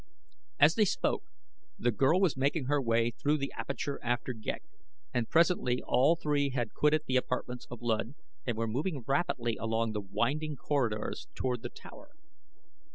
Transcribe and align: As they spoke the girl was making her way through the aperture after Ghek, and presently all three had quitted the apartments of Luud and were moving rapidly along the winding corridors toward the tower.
As 0.59 0.73
they 0.73 0.85
spoke 0.85 1.25
the 1.77 1.91
girl 1.91 2.19
was 2.19 2.35
making 2.35 2.65
her 2.65 2.81
way 2.81 3.11
through 3.11 3.37
the 3.37 3.53
aperture 3.55 3.99
after 4.01 4.33
Ghek, 4.33 4.63
and 5.13 5.29
presently 5.29 5.83
all 5.85 6.15
three 6.15 6.49
had 6.49 6.73
quitted 6.73 7.03
the 7.05 7.17
apartments 7.17 7.67
of 7.69 7.81
Luud 7.83 8.15
and 8.47 8.57
were 8.57 8.65
moving 8.65 9.03
rapidly 9.05 9.57
along 9.57 9.91
the 9.91 10.01
winding 10.01 10.55
corridors 10.55 11.27
toward 11.35 11.61
the 11.61 11.69
tower. 11.69 12.13